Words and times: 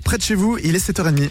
près 0.00 0.18
de 0.18 0.22
chez 0.22 0.34
vous, 0.34 0.58
il 0.62 0.74
est 0.74 0.90
7h30. 0.90 1.30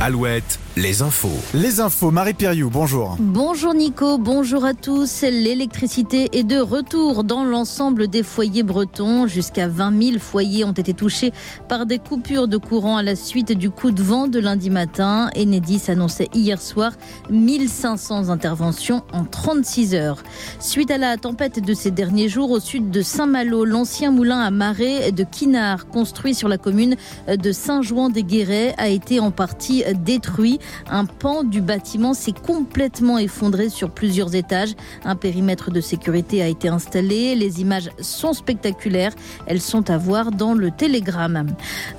Alouette, 0.00 0.58
les 0.76 1.00
infos. 1.00 1.30
Les 1.54 1.80
infos, 1.80 2.10
Marie 2.10 2.34
Piriou, 2.34 2.68
bonjour. 2.68 3.16
Bonjour 3.18 3.72
Nico, 3.72 4.18
bonjour 4.18 4.66
à 4.66 4.74
tous. 4.74 5.22
L'électricité 5.22 6.28
est 6.38 6.44
de 6.44 6.58
retour 6.58 7.24
dans 7.24 7.44
l'ensemble 7.44 8.08
des 8.08 8.22
foyers 8.22 8.62
bretons. 8.62 9.26
Jusqu'à 9.26 9.68
20 9.68 10.02
000 10.02 10.18
foyers 10.18 10.64
ont 10.64 10.72
été 10.72 10.92
touchés 10.92 11.32
par 11.70 11.86
des 11.86 11.98
coupures 11.98 12.46
de 12.46 12.58
courant 12.58 12.98
à 12.98 13.02
la 13.02 13.16
suite 13.16 13.52
du 13.52 13.70
coup 13.70 13.90
de 13.90 14.02
vent 14.02 14.28
de 14.28 14.38
lundi 14.38 14.68
matin. 14.68 15.30
Enedis 15.34 15.84
annonçait 15.88 16.28
hier 16.34 16.60
soir 16.60 16.92
1500 17.30 18.28
interventions 18.28 19.02
en 19.14 19.24
36 19.24 19.94
heures. 19.94 20.22
Suite 20.60 20.90
à 20.90 20.98
la 20.98 21.16
tempête 21.16 21.58
de 21.64 21.72
ces 21.72 21.90
derniers 21.90 22.28
jours 22.28 22.50
au 22.50 22.60
sud 22.60 22.90
de 22.90 23.00
Saint-Malo, 23.00 23.64
l'ancien 23.64 24.10
moulin 24.10 24.40
à 24.40 24.50
marée 24.50 25.10
de 25.10 25.24
Quinard, 25.24 25.88
construit 25.88 26.34
sur 26.34 26.48
la 26.48 26.58
commune 26.58 26.96
de 27.28 27.52
Saint-Jouan-des-Guérets, 27.52 28.74
a 28.76 28.88
été 28.88 29.20
en 29.20 29.30
partie 29.30 29.82
détruit. 30.04 30.60
Un 30.90 31.04
pan 31.04 31.44
du 31.44 31.60
bâtiment 31.60 32.14
s'est 32.14 32.32
complètement 32.32 33.18
effondré 33.18 33.68
sur 33.68 33.90
plusieurs 33.90 34.34
étages. 34.34 34.74
Un 35.04 35.16
périmètre 35.16 35.70
de 35.70 35.80
sécurité 35.80 36.42
a 36.42 36.48
été 36.48 36.68
installé. 36.68 37.34
Les 37.34 37.60
images 37.60 37.90
sont 38.00 38.32
spectaculaires. 38.32 39.12
Elles 39.46 39.60
sont 39.60 39.90
à 39.90 39.98
voir 39.98 40.30
dans 40.30 40.54
le 40.54 40.70
Télégramme. 40.70 41.46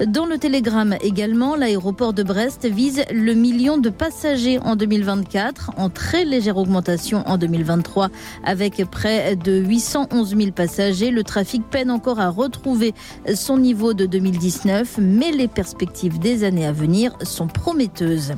Dans 0.06 0.26
le 0.26 0.38
Télégramme 0.38 0.96
également, 1.02 1.56
l'aéroport 1.56 2.14
de 2.14 2.24
Brest 2.24 2.66
vise 2.66 3.04
le 3.12 3.34
million 3.34 3.78
de 3.78 3.90
passagers 3.90 4.60
en 4.60 4.76
2024, 4.76 5.72
en 5.78 5.90
très 5.90 6.26
légère 6.26 6.58
augmentation 6.58 7.24
en 7.26 7.38
2023, 7.38 8.10
avec 8.44 8.84
près 8.86 9.36
de 9.36 9.60
811 9.60 10.36
000 10.38 10.52
passagers. 10.52 11.12
Le 11.12 11.24
trafic 11.24 11.64
peine 11.70 11.92
encore 11.92 12.20
à 12.20 12.30
retrouver 12.30 12.94
son 13.36 13.58
niveau 13.58 13.94
de 13.94 14.06
2019, 14.06 14.98
mais 15.00 15.32
les 15.32 15.48
perspectives 15.48 16.20
des 16.20 16.44
années 16.44 16.66
à 16.66 16.72
venir 16.72 17.16
sont 17.24 17.48
prometteuses. 17.48 18.34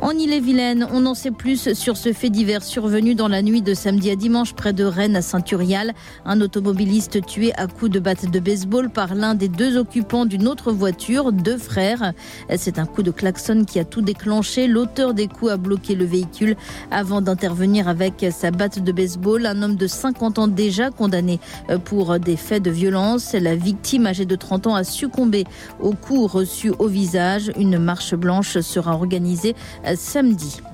En 0.00 0.10
Ille-et-Vilaine, 0.10 0.86
on 0.92 1.06
en 1.06 1.14
sait 1.14 1.30
plus 1.30 1.72
sur 1.74 1.96
ce 1.96 2.12
fait 2.12 2.30
divers 2.30 2.62
survenu 2.62 3.14
dans 3.14 3.28
la 3.28 3.42
nuit 3.42 3.62
de 3.62 3.74
samedi 3.74 4.10
à 4.10 4.16
dimanche 4.16 4.54
près 4.54 4.72
de 4.72 4.84
Rennes 4.84 5.16
à 5.16 5.22
Saint-Turial. 5.22 5.92
Un 6.24 6.40
automobiliste 6.40 7.24
tué 7.24 7.52
à 7.54 7.66
coups 7.66 7.90
de 7.90 8.00
batte 8.00 8.30
de 8.30 8.40
baseball 8.40 8.90
par 8.90 9.14
l'un 9.14 9.34
des 9.34 9.48
deux 9.48 9.76
occupants 9.76 10.26
d'une 10.26 10.46
autre 10.46 10.72
voiture, 10.72 11.32
deux 11.32 11.56
frères. 11.56 12.12
C'est 12.56 12.78
un 12.78 12.86
coup 12.86 13.02
de 13.02 13.10
klaxon 13.10 13.64
qui 13.64 13.78
a 13.78 13.84
tout 13.84 14.02
déclenché. 14.02 14.66
L'auteur 14.66 15.14
des 15.14 15.26
coups 15.26 15.52
a 15.52 15.56
bloqué 15.56 15.94
le 15.94 16.04
véhicule 16.04 16.56
avant 16.90 17.20
d'intervenir 17.20 17.88
avec 17.88 18.26
sa 18.30 18.50
batte 18.50 18.80
de 18.80 18.92
baseball. 18.92 19.46
Un 19.46 19.62
homme 19.62 19.76
de 19.76 19.86
50 19.86 20.38
ans 20.38 20.48
déjà 20.48 20.90
condamné 20.90 21.40
pour 21.84 22.18
des 22.18 22.36
faits 22.36 22.62
de 22.62 22.70
violence. 22.70 23.32
La 23.32 23.56
victime 23.56 24.06
âgée 24.06 24.26
de 24.26 24.36
30 24.36 24.66
ans 24.66 24.74
a 24.74 24.84
succombé 24.84 25.44
aux 25.80 25.94
coups 25.94 26.32
reçus 26.32 26.72
au 26.78 26.88
visage. 26.88 27.52
Une 27.58 27.78
marche 27.78 28.14
blanche 28.14 28.58
sera 28.60 28.94
organisée 28.94 29.54
samedi. 29.96 30.73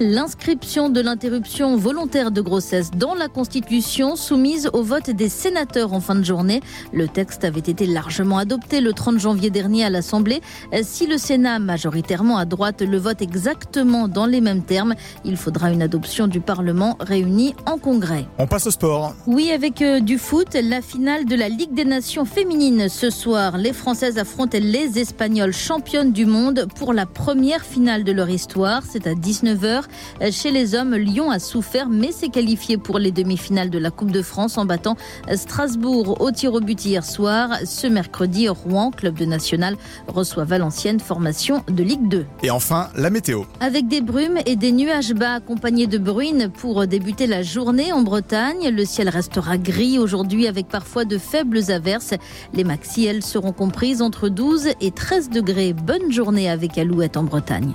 L'inscription 0.00 0.88
de 0.88 1.00
l'interruption 1.00 1.76
volontaire 1.76 2.30
de 2.30 2.40
grossesse 2.40 2.90
dans 2.90 3.14
la 3.14 3.28
Constitution 3.28 4.16
soumise 4.16 4.68
au 4.72 4.82
vote 4.82 5.10
des 5.10 5.28
sénateurs 5.28 5.92
en 5.92 6.00
fin 6.00 6.14
de 6.14 6.24
journée. 6.24 6.60
Le 6.92 7.08
texte 7.08 7.44
avait 7.44 7.60
été 7.60 7.86
largement 7.86 8.38
adopté 8.38 8.80
le 8.80 8.92
30 8.92 9.18
janvier 9.18 9.50
dernier 9.50 9.84
à 9.84 9.90
l'Assemblée. 9.90 10.40
Si 10.82 11.06
le 11.06 11.18
Sénat, 11.18 11.58
majoritairement 11.58 12.38
à 12.38 12.44
droite, 12.44 12.82
le 12.82 12.98
vote 12.98 13.22
exactement 13.22 14.08
dans 14.08 14.26
les 14.26 14.40
mêmes 14.40 14.62
termes, 14.62 14.94
il 15.24 15.36
faudra 15.36 15.70
une 15.70 15.82
adoption 15.82 16.26
du 16.26 16.40
Parlement 16.40 16.96
réuni 17.00 17.54
en 17.66 17.78
congrès. 17.78 18.26
On 18.38 18.46
passe 18.46 18.66
au 18.66 18.70
sport. 18.70 19.14
Oui, 19.26 19.50
avec 19.50 19.82
euh, 19.82 20.00
du 20.00 20.18
foot, 20.18 20.54
la 20.54 20.82
finale 20.82 21.24
de 21.24 21.36
la 21.36 21.48
Ligue 21.48 21.74
des 21.74 21.84
Nations 21.84 22.24
féminines 22.24 22.88
ce 22.88 23.10
soir. 23.10 23.58
Les 23.58 23.72
Françaises 23.72 24.18
affrontent 24.18 24.58
les 24.60 24.98
Espagnols 24.98 25.52
championnes 25.52 26.12
du 26.12 26.26
monde 26.26 26.66
pour 26.76 26.92
la 26.92 27.06
première 27.06 27.64
finale 27.64 28.04
de 28.04 28.12
leur 28.12 28.28
histoire. 28.28 28.82
C'est 28.88 29.06
à 29.06 29.14
19h. 29.44 29.82
Chez 30.30 30.50
les 30.50 30.74
hommes, 30.74 30.94
Lyon 30.94 31.30
a 31.30 31.38
souffert 31.38 31.88
mais 31.88 32.12
s'est 32.12 32.28
qualifié 32.28 32.78
pour 32.78 32.98
les 32.98 33.10
demi-finales 33.10 33.70
de 33.70 33.78
la 33.78 33.90
Coupe 33.90 34.10
de 34.10 34.22
France 34.22 34.58
en 34.58 34.64
battant 34.64 34.96
Strasbourg 35.34 36.20
au 36.20 36.30
tir 36.30 36.54
au 36.54 36.60
but 36.60 36.84
hier 36.84 37.04
soir. 37.04 37.50
Ce 37.64 37.86
mercredi, 37.86 38.48
Rouen, 38.48 38.90
club 38.90 39.18
de 39.18 39.24
national, 39.24 39.76
reçoit 40.08 40.44
Valenciennes, 40.44 41.00
formation 41.00 41.62
de 41.68 41.82
Ligue 41.82 42.08
2. 42.08 42.26
Et 42.42 42.50
enfin, 42.50 42.88
la 42.96 43.10
météo. 43.10 43.42
Avec 43.60 43.88
des 43.88 44.00
brumes 44.00 44.38
et 44.46 44.56
des 44.56 44.72
nuages 44.72 45.12
bas 45.12 45.34
accompagnés 45.34 45.86
de 45.86 45.98
bruines 45.98 46.50
pour 46.50 46.86
débuter 46.86 47.26
la 47.26 47.42
journée 47.42 47.92
en 47.92 48.02
Bretagne. 48.02 48.70
Le 48.70 48.84
ciel 48.84 49.08
restera 49.08 49.58
gris 49.58 49.98
aujourd'hui 49.98 50.46
avec 50.46 50.68
parfois 50.68 51.04
de 51.04 51.18
faibles 51.18 51.70
averses. 51.70 52.14
Les 52.52 52.64
maxi, 52.64 53.04
elles, 53.04 53.22
seront 53.22 53.52
comprises 53.52 54.02
entre 54.02 54.28
12 54.28 54.68
et 54.80 54.90
13 54.90 55.30
degrés. 55.30 55.72
Bonne 55.72 56.10
journée 56.10 56.48
avec 56.48 56.78
Alouette 56.78 57.16
en 57.16 57.24
Bretagne. 57.24 57.74